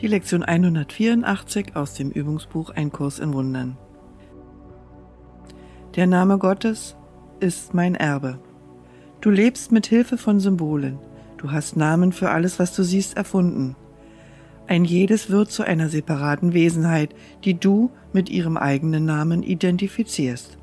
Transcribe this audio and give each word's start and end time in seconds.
Die 0.00 0.06
Lektion 0.06 0.44
184 0.44 1.74
aus 1.74 1.94
dem 1.94 2.12
Übungsbuch 2.12 2.70
Ein 2.70 2.92
Kurs 2.92 3.18
in 3.18 3.32
Wundern. 3.34 3.76
Der 5.96 6.06
Name 6.06 6.38
Gottes 6.38 6.94
ist 7.40 7.74
mein 7.74 7.96
Erbe. 7.96 8.38
Du 9.20 9.30
lebst 9.30 9.72
mit 9.72 9.88
Hilfe 9.88 10.16
von 10.16 10.38
Symbolen. 10.38 11.00
Du 11.36 11.50
hast 11.50 11.76
Namen 11.76 12.12
für 12.12 12.30
alles, 12.30 12.60
was 12.60 12.76
du 12.76 12.84
siehst, 12.84 13.16
erfunden. 13.16 13.74
Ein 14.68 14.84
jedes 14.84 15.30
wird 15.30 15.50
zu 15.50 15.64
einer 15.64 15.88
separaten 15.88 16.54
Wesenheit, 16.54 17.12
die 17.42 17.58
du 17.58 17.90
mit 18.12 18.30
ihrem 18.30 18.56
eigenen 18.56 19.04
Namen 19.04 19.42
identifizierst. 19.42 20.58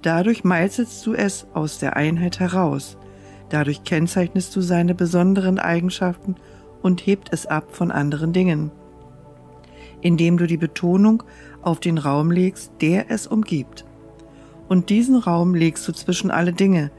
Dadurch 0.00 0.44
meißelst 0.44 1.04
du 1.04 1.12
es 1.12 1.46
aus 1.52 1.78
der 1.78 1.94
Einheit 1.94 2.40
heraus. 2.40 2.96
Dadurch 3.50 3.84
kennzeichnest 3.84 4.56
du 4.56 4.62
seine 4.62 4.94
besonderen 4.94 5.58
Eigenschaften 5.58 6.36
und 6.82 7.06
hebt 7.06 7.32
es 7.32 7.46
ab 7.46 7.68
von 7.74 7.90
anderen 7.90 8.32
Dingen, 8.32 8.70
indem 10.00 10.36
du 10.36 10.46
die 10.46 10.56
Betonung 10.56 11.22
auf 11.62 11.80
den 11.80 11.98
Raum 11.98 12.30
legst, 12.30 12.72
der 12.80 13.10
es 13.10 13.26
umgibt. 13.26 13.84
Und 14.68 14.88
diesen 14.88 15.16
Raum 15.16 15.54
legst 15.54 15.86
du 15.88 15.92
zwischen 15.92 16.30
alle 16.30 16.52
Dinge, 16.52 16.90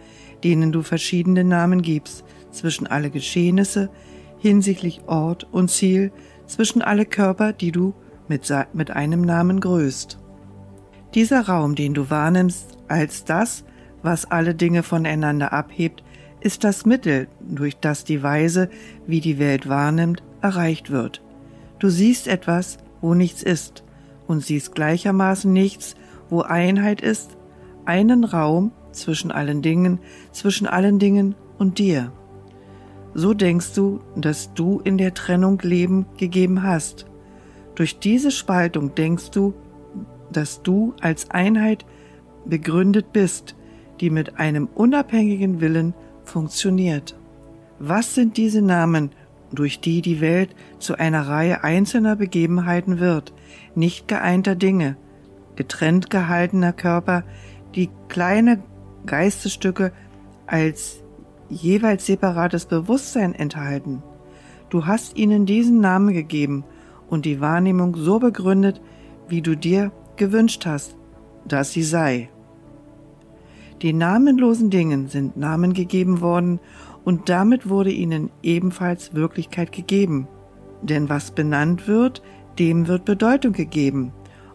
denen 0.43 0.71
du 0.71 0.81
verschiedene 0.81 1.43
Namen 1.43 1.81
gibst, 1.81 2.25
zwischen 2.51 2.87
alle 2.87 3.09
Geschehnisse 3.09 3.89
hinsichtlich 4.39 5.01
Ort 5.07 5.47
und 5.51 5.69
Ziel, 5.69 6.11
zwischen 6.47 6.81
alle 6.81 7.05
Körper, 7.05 7.53
die 7.53 7.71
du 7.71 7.93
mit, 8.27 8.53
mit 8.73 8.91
einem 8.91 9.21
Namen 9.21 9.59
grüßt. 9.59 10.17
Dieser 11.13 11.47
Raum, 11.47 11.75
den 11.75 11.93
du 11.93 12.09
wahrnimmst 12.09 12.77
als 12.87 13.23
das, 13.23 13.63
was 14.01 14.29
alle 14.31 14.55
Dinge 14.55 14.83
voneinander 14.83 15.53
abhebt, 15.53 16.03
ist 16.41 16.63
das 16.63 16.85
Mittel, 16.85 17.27
durch 17.39 17.77
das 17.77 18.03
die 18.03 18.23
Weise, 18.23 18.69
wie 19.07 19.21
die 19.21 19.39
Welt 19.39 19.69
wahrnimmt, 19.69 20.23
erreicht 20.41 20.91
wird. 20.91 21.21
Du 21.79 21.89
siehst 21.89 22.27
etwas, 22.27 22.77
wo 22.99 23.13
nichts 23.13 23.43
ist, 23.43 23.83
und 24.27 24.43
siehst 24.43 24.75
gleichermaßen 24.75 25.51
nichts, 25.51 25.95
wo 26.29 26.41
Einheit 26.41 27.01
ist, 27.01 27.37
einen 27.85 28.23
Raum 28.23 28.71
zwischen 28.91 29.31
allen 29.31 29.61
Dingen, 29.61 29.99
zwischen 30.31 30.67
allen 30.67 30.99
Dingen 30.99 31.35
und 31.57 31.79
dir. 31.79 32.11
So 33.13 33.33
denkst 33.33 33.73
du, 33.73 33.99
dass 34.15 34.53
du 34.53 34.79
in 34.83 34.97
der 34.97 35.13
Trennung 35.13 35.59
Leben 35.61 36.05
gegeben 36.17 36.63
hast. 36.63 37.05
Durch 37.75 37.99
diese 37.99 38.31
Spaltung 38.31 38.95
denkst 38.95 39.31
du, 39.31 39.53
dass 40.31 40.61
du 40.61 40.93
als 41.01 41.29
Einheit 41.29 41.85
begründet 42.45 43.11
bist, 43.11 43.55
die 43.99 44.09
mit 44.09 44.39
einem 44.39 44.67
unabhängigen 44.73 45.61
Willen 45.61 45.93
funktioniert. 46.31 47.15
Was 47.79 48.15
sind 48.15 48.37
diese 48.37 48.61
Namen, 48.61 49.11
durch 49.51 49.81
die 49.81 50.01
die 50.01 50.21
Welt 50.21 50.55
zu 50.79 50.97
einer 50.97 51.27
Reihe 51.27 51.63
einzelner 51.63 52.15
Begebenheiten 52.15 52.99
wird, 52.99 53.33
nicht 53.75 54.07
geeinter 54.07 54.55
Dinge, 54.55 54.97
getrennt 55.55 56.09
gehaltener 56.09 56.73
Körper, 56.73 57.23
die 57.75 57.89
kleine 58.07 58.63
Geistesstücke 59.05 59.91
als 60.47 61.03
jeweils 61.49 62.05
separates 62.05 62.65
Bewusstsein 62.65 63.33
enthalten. 63.33 64.01
Du 64.69 64.85
hast 64.85 65.17
ihnen 65.17 65.45
diesen 65.45 65.81
Namen 65.81 66.13
gegeben 66.13 66.63
und 67.09 67.25
die 67.25 67.41
Wahrnehmung 67.41 67.95
so 67.95 68.19
begründet, 68.19 68.81
wie 69.27 69.41
du 69.41 69.57
dir 69.57 69.91
gewünscht 70.15 70.65
hast, 70.65 70.95
dass 71.45 71.73
sie 71.73 71.83
sei. 71.83 72.29
Den 73.81 73.97
namenlosen 73.97 74.69
Dingen 74.69 75.07
sind 75.07 75.37
Namen 75.37 75.73
gegeben 75.73 76.21
worden 76.21 76.59
und 77.03 77.29
damit 77.29 77.67
wurde 77.67 77.91
ihnen 77.91 78.29
ebenfalls 78.43 79.15
Wirklichkeit 79.15 79.71
gegeben. 79.71 80.27
Denn 80.83 81.09
was 81.09 81.31
benannt 81.31 81.87
wird, 81.87 82.21
dem 82.59 82.87
wird 82.87 83.05
Bedeutung 83.05 83.53
gegeben. 83.53 84.13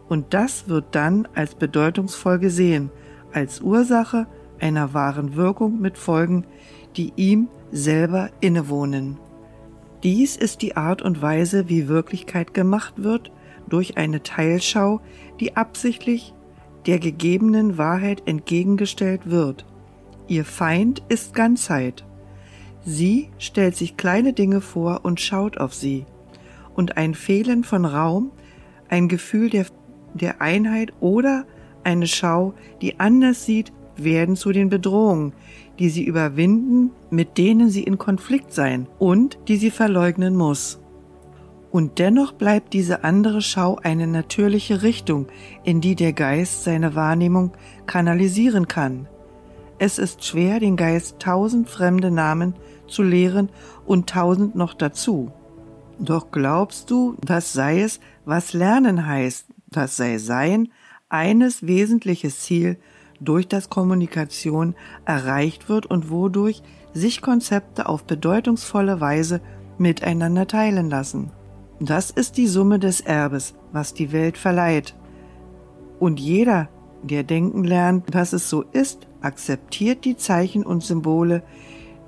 Und 0.09 0.32
das 0.32 0.69
wird 0.69 0.86
dann 0.92 1.26
als 1.34 1.56
bedeutungsvoll 1.56 2.38
gesehen, 2.38 2.91
als 3.32 3.60
Ursache 3.60 4.28
einer 4.60 4.94
wahren 4.94 5.34
Wirkung 5.34 5.81
mit 5.81 5.98
Folgen, 5.98 6.44
die 6.97 7.12
ihm 7.16 7.48
selber 7.72 8.31
innewohnen. 8.41 9.19
Dies 10.04 10.36
ist 10.36 10.62
die 10.62 10.76
Art 10.76 11.03
und 11.03 11.20
Weise, 11.20 11.69
wie 11.69 11.88
Wirklichkeit 11.88 12.54
gemacht 12.54 12.94
wird, 13.03 13.32
durch 13.69 13.97
eine 13.97 14.22
Teilschau, 14.22 15.00
die 15.41 15.56
absichtlich 15.56 16.32
der 16.86 16.98
gegebenen 16.98 17.78
Wahrheit 17.78 18.22
entgegengestellt 18.26 19.28
wird. 19.30 19.64
Ihr 20.28 20.44
Feind 20.44 21.02
ist 21.08 21.34
Ganzheit. 21.34 22.04
Sie 22.84 23.28
stellt 23.38 23.76
sich 23.76 23.97
kleine 23.97 24.32
Dinge 24.32 24.60
vor 24.60 25.00
und 25.02 25.20
schaut 25.20 25.58
auf 25.58 25.74
sie. 25.74 26.06
Und 26.74 26.97
ein 26.97 27.14
Fehlen 27.14 27.64
von 27.64 27.84
Raum, 27.84 28.30
ein 28.88 29.08
Gefühl 29.08 29.50
der, 29.50 29.66
der 30.14 30.41
Einheit 30.41 30.92
oder 31.00 31.44
eine 31.82 32.06
Schau, 32.06 32.54
die 32.80 33.00
anders 33.00 33.44
sieht, 33.44 33.72
werden 33.97 34.36
zu 34.36 34.53
den 34.53 34.68
Bedrohungen, 34.68 35.32
die 35.78 35.88
sie 35.88 36.04
überwinden, 36.04 36.91
mit 37.10 37.38
denen 37.38 37.70
sie 37.70 37.82
in 37.82 37.98
Konflikt 37.98 38.53
sein 38.53 38.86
und 38.98 39.38
die 39.48 39.56
sie 39.56 39.70
verleugnen 39.70 40.36
muss. 40.36 40.78
Und 41.76 41.98
dennoch 41.98 42.32
bleibt 42.32 42.72
diese 42.72 43.04
andere 43.04 43.42
Schau 43.42 43.76
eine 43.82 44.06
natürliche 44.06 44.81
Richtung, 44.81 45.26
in 45.62 45.82
die 45.82 45.94
der 45.94 46.14
Geist 46.14 46.64
seine 46.64 46.94
Wahrnehmung 46.94 47.53
kanalisieren 47.84 48.66
kann. 48.66 49.09
Es 49.78 49.98
ist 49.98 50.25
schwer, 50.25 50.59
den 50.59 50.78
Geist 50.78 51.19
tausend 51.19 51.69
fremde 51.69 52.10
Namen 52.10 52.54
zu 52.88 53.03
lehren 53.03 53.50
und 53.84 54.09
tausend 54.09 54.54
noch 54.54 54.72
dazu. 54.72 55.32
Doch 55.98 56.31
glaubst 56.31 56.91
du, 56.91 57.15
das 57.20 57.53
sei 57.53 57.82
es, 57.82 58.00
was 58.25 58.54
Lernen 58.54 59.06
heißt, 59.06 59.44
das 59.69 59.98
sei 59.98 60.16
Sein, 60.16 60.69
eines 61.10 61.66
wesentliches 61.66 62.41
Ziel 62.41 62.78
durch 63.20 63.48
das 63.48 63.69
Kommunikation 63.69 64.76
erreicht 65.04 65.69
wird 65.69 65.84
und 65.84 66.09
wodurch 66.09 66.62
sich 66.94 67.20
Konzepte 67.20 67.86
auf 67.86 68.04
bedeutungsvolle 68.04 68.98
Weise 69.03 69.42
miteinander 69.76 70.47
teilen 70.47 70.88
lassen. 70.88 71.32
Das 71.81 72.10
ist 72.10 72.38
die 72.38 72.47
Summe 72.47 72.78
des 72.78 73.00
Erbes, 73.00 73.54
was 73.72 73.92
die 73.92 74.12
Welt 74.12 74.38
verleiht. 74.38 74.94
Und 75.98 76.20
jeder, 76.20 76.69
der 77.03 77.22
denken 77.22 77.64
lernt, 77.64 78.14
dass 78.14 78.32
es 78.32 78.48
so 78.48 78.62
ist, 78.62 79.06
akzeptiert 79.20 80.04
die 80.04 80.16
Zeichen 80.16 80.65
und 80.65 80.82
Symbole, 80.82 81.42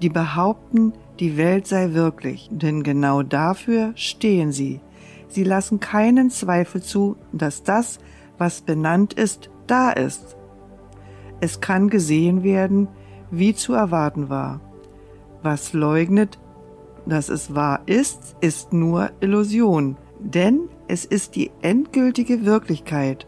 die 0.01 0.09
behaupten, 0.09 0.93
die 1.21 1.37
Welt 1.37 1.67
sei 1.67 1.93
wirklich, 1.93 2.49
denn 2.51 2.83
genau 2.83 3.23
dafür 3.23 3.93
stehen 3.95 4.53
sie. 4.53 4.81
Sie 5.29 5.45
lassen 5.45 5.81
keinen 5.81 6.31
Zweifel 6.31 6.83
zu, 6.83 7.17
dass 7.33 7.63
das, 7.63 7.99
was 8.39 8.63
benannt 8.63 9.13
ist, 9.13 9.51
da 9.67 9.91
ist. 9.91 10.37
Es 11.41 11.61
kann 11.61 11.91
gesehen 11.91 12.43
werden, 12.43 12.89
wie 13.31 13.55
zu 13.55 13.75
erwarten 13.75 14.31
war. 14.31 14.61
Was 15.43 15.73
leugnet, 15.73 16.39
dass 17.09 17.29
es 17.29 17.55
wahr 17.55 17.81
ist, 17.87 18.37
ist 18.41 18.73
nur 18.73 19.11
Illusion, 19.21 19.97
denn 20.21 20.69
es 20.89 21.05
ist 21.05 21.37
die 21.37 21.51
endgültige 21.63 22.45
Wirklichkeit. 22.45 23.27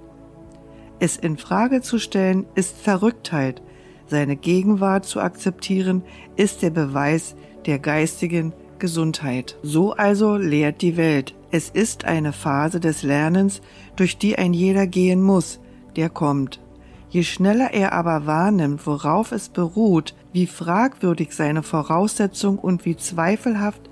Es 0.98 1.16
in 1.16 1.38
Frage 1.38 1.80
zu 1.80 1.98
stellen, 1.98 2.46
ist 2.54 2.76
Verrücktheit. 2.76 3.62
Seine 4.06 4.36
Gegenwart 4.36 5.06
zu 5.06 5.20
akzeptieren, 5.20 6.02
ist 6.36 6.62
der 6.62 6.70
Beweis 6.70 7.36
der 7.66 7.78
geistigen 7.78 8.52
Gesundheit. 8.78 9.56
So 9.62 9.92
also 9.92 10.36
lehrt 10.36 10.82
die 10.82 10.96
Welt. 10.96 11.34
Es 11.50 11.68
ist 11.68 12.04
eine 12.04 12.32
Phase 12.32 12.80
des 12.80 13.02
Lernens, 13.02 13.60
durch 13.96 14.18
die 14.18 14.36
ein 14.36 14.52
jeder 14.52 14.86
gehen 14.86 15.22
muss, 15.22 15.60
der 15.96 16.08
kommt. 16.08 16.60
Je 17.08 17.22
schneller 17.24 17.72
er 17.72 17.92
aber 17.92 18.26
wahrnimmt, 18.26 18.86
worauf 18.86 19.32
es 19.32 19.48
beruht, 19.48 20.14
wie 20.32 20.46
fragwürdig 20.46 21.32
seine 21.32 21.62
Voraussetzung 21.62 22.58
und 22.58 22.84
wie 22.84 22.96
zweifelhaft 22.96 23.90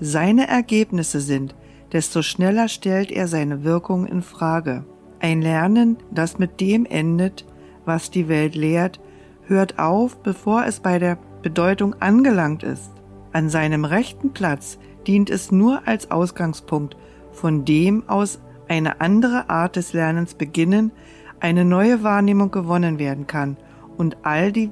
seine 0.00 0.48
Ergebnisse 0.48 1.20
sind, 1.20 1.54
desto 1.92 2.22
schneller 2.22 2.68
stellt 2.68 3.12
er 3.12 3.28
seine 3.28 3.64
Wirkung 3.64 4.06
in 4.06 4.22
Frage. 4.22 4.84
Ein 5.20 5.42
Lernen, 5.42 5.96
das 6.10 6.38
mit 6.38 6.60
dem 6.60 6.86
endet, 6.86 7.46
was 7.84 8.10
die 8.10 8.28
Welt 8.28 8.54
lehrt, 8.54 9.00
hört 9.46 9.78
auf, 9.78 10.22
bevor 10.22 10.64
es 10.66 10.80
bei 10.80 10.98
der 10.98 11.18
Bedeutung 11.42 11.94
angelangt 12.00 12.62
ist. 12.62 12.90
An 13.32 13.48
seinem 13.48 13.84
rechten 13.84 14.32
Platz 14.32 14.78
dient 15.06 15.28
es 15.30 15.52
nur 15.52 15.86
als 15.86 16.10
Ausgangspunkt, 16.10 16.96
von 17.30 17.64
dem 17.64 18.08
aus 18.08 18.40
eine 18.68 19.00
andere 19.00 19.50
Art 19.50 19.76
des 19.76 19.92
Lernens 19.92 20.34
beginnen, 20.34 20.92
eine 21.40 21.64
neue 21.64 22.02
Wahrnehmung 22.02 22.50
gewonnen 22.50 22.98
werden 22.98 23.26
kann 23.26 23.56
und 23.98 24.16
all 24.22 24.50
die 24.50 24.70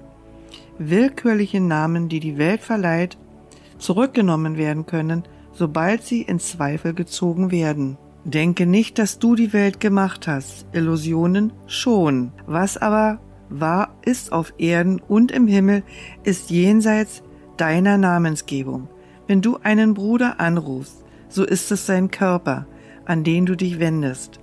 willkürlichen 0.78 1.68
Namen, 1.68 2.08
die 2.08 2.20
die 2.20 2.38
Welt 2.38 2.62
verleiht, 2.62 3.18
zurückgenommen 3.78 4.56
werden 4.56 4.86
können, 4.86 5.24
sobald 5.52 6.04
sie 6.04 6.22
in 6.22 6.38
Zweifel 6.38 6.94
gezogen 6.94 7.50
werden. 7.50 7.98
Denke 8.24 8.66
nicht, 8.66 8.98
dass 8.98 9.18
du 9.18 9.34
die 9.34 9.52
Welt 9.52 9.80
gemacht 9.80 10.28
hast, 10.28 10.66
Illusionen 10.72 11.52
schon. 11.66 12.32
Was 12.46 12.76
aber 12.76 13.20
wahr 13.48 13.94
ist 14.04 14.32
auf 14.32 14.54
Erden 14.58 15.00
und 15.00 15.32
im 15.32 15.48
Himmel, 15.48 15.82
ist 16.22 16.50
jenseits 16.50 17.22
deiner 17.56 17.98
Namensgebung. 17.98 18.88
Wenn 19.26 19.42
du 19.42 19.58
einen 19.62 19.94
Bruder 19.94 20.40
anrufst, 20.40 21.04
so 21.28 21.44
ist 21.44 21.72
es 21.72 21.86
sein 21.86 22.10
Körper, 22.10 22.66
an 23.04 23.24
den 23.24 23.46
du 23.46 23.56
dich 23.56 23.80
wendest. 23.80 24.38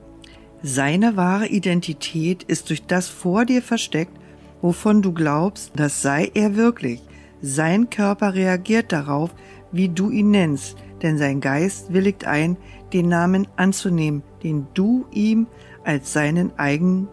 Seine 0.61 1.15
wahre 1.15 1.47
Identität 1.47 2.44
ist 2.44 2.69
durch 2.69 2.85
das 2.85 3.07
vor 3.07 3.45
dir 3.45 3.61
versteckt, 3.61 4.19
wovon 4.61 5.01
du 5.01 5.13
glaubst, 5.13 5.71
das 5.75 6.01
sei 6.01 6.31
er 6.33 6.56
wirklich. 6.56 7.01
Sein 7.41 7.89
Körper 7.89 8.33
reagiert 8.33 8.91
darauf, 8.91 9.33
wie 9.71 9.89
du 9.89 10.09
ihn 10.09 10.31
nennst, 10.31 10.77
denn 11.01 11.17
sein 11.17 11.41
Geist 11.41 11.94
willigt 11.94 12.25
ein, 12.25 12.57
den 12.94 13.07
Namen 13.07 13.47
anzunehmen, 13.56 14.23
den 14.44 14.67
du 14.73 15.06
ihm 15.11 15.47
als 15.83 16.11
seinen 16.11 16.57
eigenen 16.57 17.07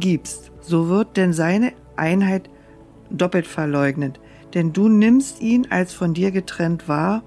gibst. 0.00 0.52
So 0.60 0.88
wird 0.88 1.16
denn 1.16 1.32
seine 1.32 1.72
Einheit 1.96 2.50
doppelt 3.10 3.46
verleugnet, 3.46 4.20
denn 4.54 4.72
du 4.72 4.88
nimmst 4.88 5.40
ihn 5.40 5.66
als 5.70 5.92
von 5.92 6.14
dir 6.14 6.30
getrennt 6.30 6.88
wahr 6.88 7.22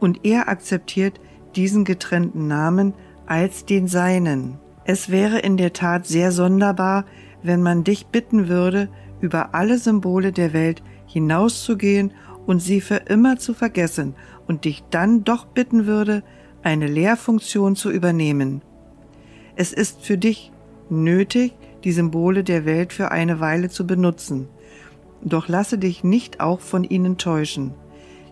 und 0.00 0.24
er 0.24 0.48
akzeptiert 0.48 1.20
diesen 1.56 1.84
getrennten 1.84 2.46
Namen 2.46 2.94
als 3.26 3.64
den 3.64 3.88
seinen. 3.88 4.58
Es 4.84 5.10
wäre 5.10 5.38
in 5.38 5.56
der 5.56 5.72
Tat 5.72 6.06
sehr 6.06 6.30
sonderbar, 6.30 7.04
wenn 7.44 7.62
man 7.62 7.84
dich 7.84 8.06
bitten 8.06 8.48
würde, 8.48 8.88
über 9.20 9.54
alle 9.54 9.78
Symbole 9.78 10.32
der 10.32 10.52
Welt 10.52 10.82
hinauszugehen 11.06 12.12
und 12.46 12.60
sie 12.60 12.80
für 12.80 12.96
immer 12.96 13.38
zu 13.38 13.54
vergessen 13.54 14.14
und 14.48 14.64
dich 14.64 14.82
dann 14.90 15.24
doch 15.24 15.46
bitten 15.46 15.86
würde, 15.86 16.24
eine 16.62 16.86
Lehrfunktion 16.86 17.76
zu 17.76 17.90
übernehmen. 17.90 18.62
Es 19.56 19.72
ist 19.72 20.02
für 20.02 20.18
dich 20.18 20.52
nötig, 20.88 21.54
die 21.84 21.92
Symbole 21.92 22.42
der 22.42 22.64
Welt 22.64 22.92
für 22.92 23.10
eine 23.12 23.40
Weile 23.40 23.68
zu 23.68 23.86
benutzen. 23.86 24.48
Doch 25.22 25.48
lasse 25.48 25.78
dich 25.78 26.02
nicht 26.02 26.40
auch 26.40 26.60
von 26.60 26.82
ihnen 26.82 27.18
täuschen. 27.18 27.74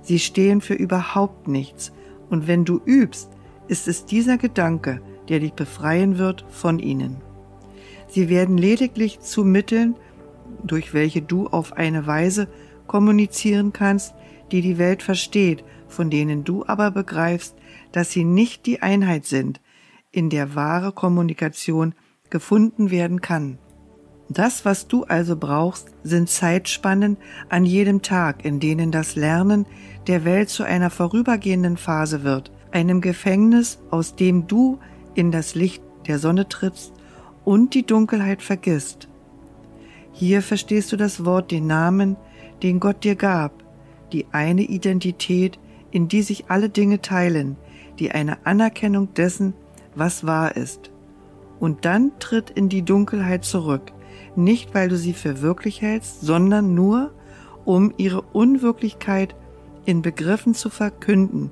Sie 0.01 0.19
stehen 0.19 0.61
für 0.61 0.75
überhaupt 0.75 1.49
nichts, 1.49 1.93
und 2.31 2.47
wenn 2.47 2.65
du 2.65 2.81
übst, 2.85 3.31
ist 3.69 3.89
es 3.89 4.07
dieser 4.07 4.39
Gedanke, 4.39 5.03
der 5.29 5.41
dich 5.41 5.53
befreien 5.53 6.17
wird 6.17 6.47
von 6.49 6.79
ihnen. 6.79 7.19
Sie 8.13 8.29
werden 8.29 8.59
lediglich 8.59 9.21
zu 9.21 9.43
Mitteln, 9.43 9.97
durch 10.63 10.93
welche 10.93 11.23
du 11.23 11.47
auf 11.47 11.73
eine 11.73 12.07
Weise 12.07 12.47
kommunizieren 12.87 13.73
kannst, 13.73 14.15
die 14.51 14.61
die 14.61 14.77
Welt 14.77 15.03
versteht, 15.03 15.65
von 15.89 16.11
denen 16.11 16.45
du 16.45 16.63
aber 16.67 16.91
begreifst, 16.91 17.57
dass 17.91 18.11
sie 18.11 18.25
nicht 18.25 18.67
die 18.67 18.83
Einheit 18.83 19.25
sind, 19.25 19.63
in 20.11 20.29
der 20.29 20.55
wahre 20.55 20.93
Kommunikation 20.93 21.95
gefunden 22.29 22.91
werden 22.91 23.23
kann. 23.23 23.57
Das, 24.29 24.67
was 24.67 24.89
du 24.89 25.05
also 25.05 25.35
brauchst, 25.35 25.89
sind 26.03 26.29
Zeitspannen 26.29 27.17
an 27.49 27.65
jedem 27.65 28.03
Tag, 28.03 28.45
in 28.45 28.61
denen 28.61 28.91
das 28.91 29.17
Lernen 29.17 29.65
der 30.07 30.27
Welt 30.27 30.51
zu 30.51 30.65
einer 30.65 30.91
vorübergehenden 30.91 31.79
Phase 31.79 32.25
wird, 32.25 32.53
einem 32.73 33.01
Gefängnis, 33.01 33.79
aus 33.91 34.17
dem 34.17 34.47
du 34.47 34.81
in 35.15 35.33
das 35.33 35.55
Licht 35.55 35.83
der 36.07 36.19
Sonne 36.19 36.47
trittst 36.47 36.93
und 37.45 37.75
die 37.75 37.85
Dunkelheit 37.85 38.43
vergisst. 38.43 39.09
Hier 40.13 40.43
verstehst 40.43 40.93
du 40.93 40.97
das 40.97 41.25
Wort, 41.25 41.51
den 41.51 41.67
Namen, 41.67 42.17
den 42.63 42.81
Gott 42.81 43.05
dir 43.05 43.17
gab, 43.17 43.53
die 44.13 44.27
eine 44.31 44.63
Identität, 44.63 45.59
in 45.91 46.09
die 46.09 46.23
sich 46.23 46.45
alle 46.49 46.69
Dinge 46.69 47.01
teilen, 47.01 47.57
die 47.99 48.11
eine 48.11 48.47
Anerkennung 48.47 49.15
dessen, 49.15 49.55
was 49.95 50.27
wahr 50.27 50.57
ist. 50.57 50.91
Und 51.61 51.85
dann 51.85 52.13
tritt 52.19 52.51
in 52.51 52.69
die 52.69 52.83
Dunkelheit 52.83 53.45
zurück, 53.45 53.93
nicht 54.37 54.75
weil 54.75 54.89
du 54.89 54.97
sie 54.97 55.13
für 55.13 55.43
wirklich 55.43 55.81
hältst, 55.83 56.21
sondern 56.21 56.75
nur, 56.75 57.13
um 57.65 57.93
ihre 57.97 58.23
Unwirklichkeit 58.23 59.35
in 59.85 60.03
Begriffen 60.03 60.55
zu 60.55 60.71
verkünden, 60.71 61.51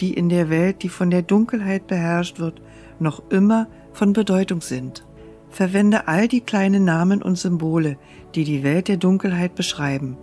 die 0.00 0.14
in 0.14 0.28
der 0.28 0.50
Welt, 0.50 0.82
die 0.82 0.88
von 0.88 1.10
der 1.10 1.22
Dunkelheit 1.22 1.86
beherrscht 1.86 2.38
wird, 2.38 2.60
noch 2.98 3.22
immer 3.30 3.68
von 3.92 4.12
Bedeutung 4.12 4.60
sind. 4.60 5.04
Verwende 5.52 6.08
all 6.08 6.28
die 6.28 6.40
kleinen 6.40 6.84
Namen 6.84 7.22
und 7.22 7.36
Symbole, 7.36 7.98
die 8.34 8.44
die 8.44 8.62
Welt 8.62 8.88
der 8.88 8.96
Dunkelheit 8.96 9.54
beschreiben, 9.54 10.16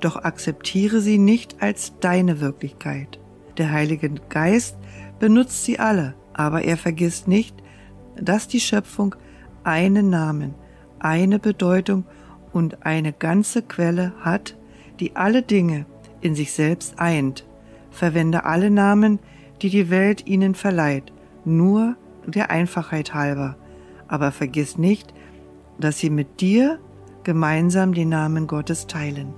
doch 0.00 0.16
akzeptiere 0.16 1.00
sie 1.00 1.18
nicht 1.18 1.62
als 1.62 1.92
deine 2.00 2.40
Wirklichkeit. 2.40 3.20
Der 3.58 3.70
Heilige 3.70 4.10
Geist 4.28 4.76
benutzt 5.20 5.64
sie 5.64 5.78
alle, 5.78 6.14
aber 6.32 6.62
er 6.62 6.76
vergisst 6.76 7.28
nicht, 7.28 7.54
dass 8.20 8.48
die 8.48 8.58
Schöpfung 8.58 9.14
einen 9.62 10.10
Namen, 10.10 10.54
eine 10.98 11.38
Bedeutung 11.38 12.04
und 12.52 12.84
eine 12.84 13.12
ganze 13.12 13.62
Quelle 13.62 14.12
hat, 14.20 14.56
die 14.98 15.14
alle 15.14 15.42
Dinge 15.42 15.86
in 16.20 16.34
sich 16.34 16.52
selbst 16.52 16.98
eint. 16.98 17.46
Verwende 17.92 18.44
alle 18.46 18.70
Namen, 18.70 19.20
die 19.62 19.70
die 19.70 19.90
Welt 19.90 20.26
ihnen 20.26 20.56
verleiht, 20.56 21.12
nur 21.44 21.94
der 22.26 22.50
Einfachheit 22.50 23.14
halber, 23.14 23.56
aber 24.12 24.30
vergiss 24.30 24.76
nicht, 24.76 25.14
dass 25.78 25.98
sie 25.98 26.10
mit 26.10 26.42
dir 26.42 26.78
gemeinsam 27.24 27.94
den 27.94 28.10
Namen 28.10 28.46
Gottes 28.46 28.86
teilen. 28.86 29.32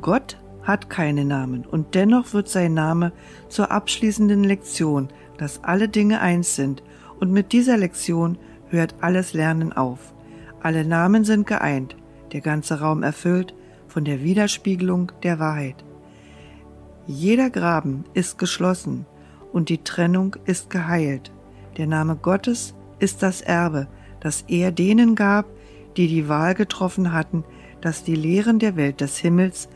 Gott 0.00 0.38
hat 0.64 0.90
keine 0.90 1.24
Namen 1.24 1.64
und 1.64 1.94
dennoch 1.94 2.32
wird 2.32 2.48
sein 2.48 2.74
Name 2.74 3.12
zur 3.48 3.70
abschließenden 3.70 4.42
Lektion, 4.42 5.08
dass 5.38 5.62
alle 5.62 5.88
Dinge 5.88 6.20
eins 6.20 6.56
sind 6.56 6.82
und 7.20 7.30
mit 7.30 7.52
dieser 7.52 7.76
Lektion 7.76 8.38
hört 8.70 8.96
alles 9.02 9.34
Lernen 9.34 9.72
auf. 9.72 10.12
Alle 10.60 10.84
Namen 10.84 11.22
sind 11.22 11.46
geeint, 11.46 11.94
der 12.32 12.40
ganze 12.40 12.80
Raum 12.80 13.04
erfüllt 13.04 13.54
von 13.86 14.04
der 14.04 14.24
Widerspiegelung 14.24 15.12
der 15.22 15.38
Wahrheit. 15.38 15.84
Jeder 17.06 17.50
Graben 17.50 18.04
ist 18.14 18.36
geschlossen 18.36 19.06
und 19.52 19.68
die 19.68 19.84
Trennung 19.84 20.34
ist 20.44 20.70
geheilt. 20.70 21.30
Der 21.76 21.86
Name 21.86 22.16
Gottes 22.16 22.74
ist 22.98 23.22
das 23.22 23.40
Erbe, 23.40 23.88
das 24.20 24.44
er 24.48 24.72
denen 24.72 25.14
gab, 25.14 25.46
die 25.96 26.08
die 26.08 26.28
Wahl 26.28 26.54
getroffen 26.54 27.12
hatten, 27.12 27.44
dass 27.80 28.04
die 28.04 28.14
Lehren 28.14 28.58
der 28.58 28.76
Welt 28.76 29.00
des 29.00 29.18
Himmels 29.18 29.68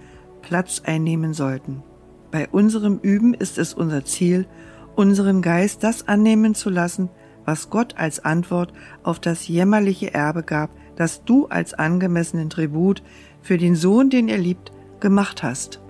Platz 0.42 0.82
einnehmen 0.84 1.34
sollten. 1.34 1.82
Bei 2.30 2.48
unserem 2.48 2.98
Üben 2.98 3.34
ist 3.34 3.58
es 3.58 3.74
unser 3.74 4.04
Ziel, 4.04 4.46
unseren 4.96 5.42
Geist 5.42 5.84
das 5.84 6.08
annehmen 6.08 6.54
zu 6.54 6.70
lassen, 6.70 7.08
was 7.44 7.70
Gott 7.70 7.96
als 7.96 8.24
Antwort 8.24 8.72
auf 9.02 9.20
das 9.20 9.48
jämmerliche 9.48 10.12
Erbe 10.12 10.42
gab, 10.42 10.70
das 10.96 11.24
du 11.24 11.46
als 11.46 11.72
angemessenen 11.72 12.50
Tribut 12.50 13.02
für 13.40 13.56
den 13.56 13.76
Sohn, 13.76 14.10
den 14.10 14.28
er 14.28 14.38
liebt, 14.38 14.72
gemacht 15.00 15.42
hast. 15.42 15.80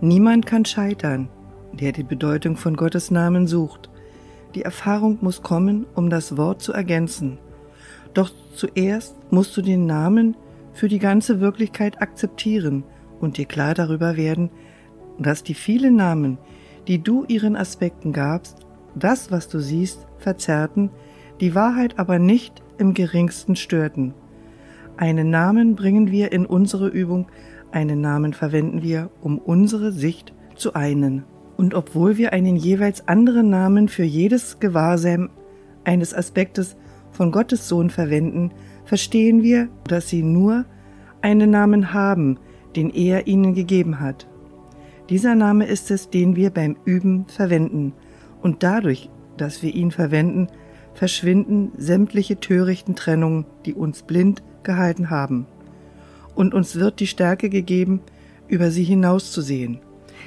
Niemand 0.00 0.44
kann 0.44 0.64
scheitern, 0.64 1.28
der 1.72 1.92
die 1.92 2.02
Bedeutung 2.02 2.56
von 2.56 2.76
Gottes 2.76 3.10
Namen 3.10 3.46
sucht. 3.46 3.88
Die 4.54 4.62
Erfahrung 4.62 5.18
muss 5.20 5.42
kommen, 5.42 5.86
um 5.94 6.10
das 6.10 6.36
Wort 6.36 6.62
zu 6.62 6.72
ergänzen. 6.72 7.38
Doch 8.12 8.30
zuerst 8.54 9.16
musst 9.32 9.56
du 9.56 9.62
den 9.62 9.86
Namen 9.86 10.36
für 10.72 10.88
die 10.88 11.00
ganze 11.00 11.40
Wirklichkeit 11.40 12.00
akzeptieren 12.00 12.84
und 13.20 13.36
dir 13.36 13.46
klar 13.46 13.74
darüber 13.74 14.16
werden, 14.16 14.50
dass 15.18 15.42
die 15.42 15.54
vielen 15.54 15.96
Namen, 15.96 16.38
die 16.86 17.02
du 17.02 17.24
ihren 17.26 17.56
Aspekten 17.56 18.12
gabst, 18.12 18.58
das, 18.94 19.32
was 19.32 19.48
du 19.48 19.58
siehst, 19.58 20.06
verzerrten, 20.18 20.90
die 21.40 21.54
Wahrheit 21.54 21.98
aber 21.98 22.18
nicht 22.18 22.62
im 22.78 22.94
geringsten 22.94 23.56
störten. 23.56 24.14
Einen 24.96 25.30
Namen 25.30 25.74
bringen 25.74 26.12
wir 26.12 26.30
in 26.30 26.46
unsere 26.46 26.88
Übung, 26.88 27.26
einen 27.72 28.00
Namen 28.00 28.32
verwenden 28.32 28.82
wir, 28.82 29.10
um 29.20 29.38
unsere 29.38 29.90
Sicht 29.90 30.32
zu 30.54 30.74
einen. 30.74 31.24
Und 31.56 31.74
obwohl 31.74 32.16
wir 32.16 32.32
einen 32.32 32.56
jeweils 32.56 33.06
anderen 33.06 33.50
Namen 33.50 33.88
für 33.88 34.04
jedes 34.04 34.58
Gewahrsein 34.58 35.30
eines 35.84 36.14
Aspektes 36.14 36.76
von 37.10 37.30
Gottes 37.30 37.68
Sohn 37.68 37.90
verwenden, 37.90 38.50
verstehen 38.84 39.42
wir, 39.42 39.68
dass 39.86 40.08
sie 40.08 40.22
nur 40.22 40.64
einen 41.20 41.50
Namen 41.50 41.92
haben, 41.92 42.38
den 42.76 42.90
er 42.90 43.26
ihnen 43.26 43.54
gegeben 43.54 44.00
hat. 44.00 44.26
Dieser 45.10 45.34
Name 45.34 45.66
ist 45.66 45.90
es, 45.90 46.10
den 46.10 46.34
wir 46.34 46.50
beim 46.50 46.76
Üben 46.84 47.26
verwenden, 47.28 47.92
und 48.42 48.62
dadurch, 48.62 49.08
dass 49.38 49.62
wir 49.62 49.74
ihn 49.74 49.90
verwenden, 49.90 50.48
verschwinden 50.92 51.72
sämtliche 51.78 52.40
törichten 52.40 52.94
Trennungen, 52.94 53.46
die 53.64 53.72
uns 53.74 54.02
blind 54.02 54.42
gehalten 54.62 55.08
haben. 55.08 55.46
Und 56.34 56.52
uns 56.52 56.76
wird 56.76 57.00
die 57.00 57.06
Stärke 57.06 57.48
gegeben, 57.48 58.00
über 58.48 58.70
sie 58.70 58.84
hinauszusehen. 58.84 59.80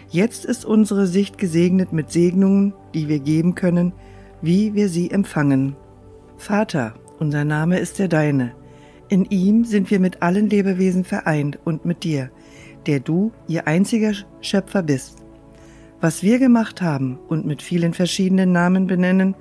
Jetzt 0.10 0.46
ist 0.46 0.66
unsere 0.66 1.08
Sicht 1.08 1.38
gesegnet 1.38 1.94
mit 1.94 2.12
Segnungen, 2.12 2.74
die 2.94 3.08
wir 3.08 3.20
geben 3.20 3.56
können, 3.56 3.94
wie 4.42 4.74
wir 4.74 4.90
sie 4.90 5.12
empfangen. 5.12 5.76
Vater, 6.38 6.94
unser 7.20 7.46
Name 7.46 7.80
ist 7.80 8.00
der 8.00 8.08
deine. 8.08 8.54
In 9.10 9.26
ihm 9.26 9.64
sind 9.64 9.90
wir 9.90 10.00
mit 10.00 10.22
allen 10.22 10.50
Lebewesen 10.50 11.04
vereint 11.04 11.60
und 11.66 11.86
mit 11.86 12.04
dir, 12.04 12.30
der 12.86 13.00
du 13.00 13.32
ihr 13.48 13.68
einziger 13.68 14.14
Schöpfer 14.42 14.84
bist. 14.84 15.18
Was 16.00 16.22
wir 16.22 16.38
gemacht 16.38 16.82
haben 16.82 17.18
und 17.28 17.46
mit 17.46 17.62
vielen 17.62 17.94
verschiedenen 17.94 18.52
Namen 18.52 18.86
benennen, 18.86 19.36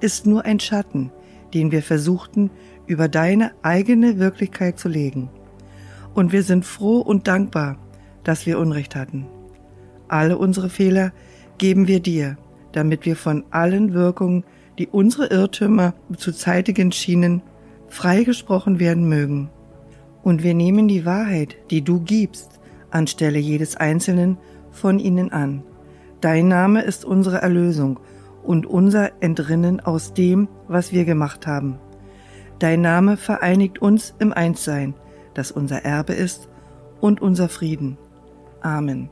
ist 0.00 0.26
nur 0.26 0.44
ein 0.44 0.58
Schatten, 0.58 1.12
den 1.54 1.70
wir 1.70 1.82
versuchten, 1.82 2.50
über 2.86 3.08
deine 3.08 3.52
eigene 3.62 4.18
Wirklichkeit 4.18 4.78
zu 4.78 4.88
legen. 4.88 5.30
Und 6.14 6.32
wir 6.32 6.42
sind 6.42 6.64
froh 6.64 6.98
und 6.98 7.28
dankbar, 7.28 7.78
dass 8.24 8.44
wir 8.46 8.58
Unrecht 8.58 8.96
hatten. 8.96 9.26
Alle 10.10 10.38
unsere 10.38 10.70
Fehler 10.70 11.12
geben 11.58 11.86
wir 11.86 12.00
dir, 12.00 12.36
damit 12.72 13.06
wir 13.06 13.14
von 13.14 13.44
allen 13.50 13.94
Wirkungen, 13.94 14.42
die 14.76 14.88
unsere 14.88 15.26
Irrtümer 15.26 15.94
zu 16.16 16.32
zeitigen 16.32 16.90
schienen, 16.90 17.42
freigesprochen 17.86 18.80
werden 18.80 19.08
mögen. 19.08 19.50
Und 20.24 20.42
wir 20.42 20.54
nehmen 20.54 20.88
die 20.88 21.06
Wahrheit, 21.06 21.56
die 21.70 21.82
du 21.82 22.00
gibst, 22.00 22.58
anstelle 22.90 23.38
jedes 23.38 23.76
Einzelnen 23.76 24.36
von 24.72 24.98
ihnen 24.98 25.30
an. 25.30 25.62
Dein 26.20 26.48
Name 26.48 26.82
ist 26.82 27.04
unsere 27.04 27.40
Erlösung 27.40 28.00
und 28.42 28.66
unser 28.66 29.22
Entrinnen 29.22 29.78
aus 29.78 30.12
dem, 30.12 30.48
was 30.66 30.92
wir 30.92 31.04
gemacht 31.04 31.46
haben. 31.46 31.78
Dein 32.58 32.80
Name 32.80 33.16
vereinigt 33.16 33.80
uns 33.80 34.12
im 34.18 34.32
Einssein, 34.32 34.94
das 35.34 35.52
unser 35.52 35.84
Erbe 35.84 36.14
ist 36.14 36.48
und 37.00 37.22
unser 37.22 37.48
Frieden. 37.48 37.96
Amen. 38.60 39.08